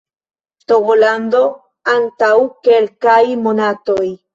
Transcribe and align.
Togolando 0.71 1.43
antaŭ 1.95 2.33
kelkaj 2.67 3.23
monatoj 3.49 4.07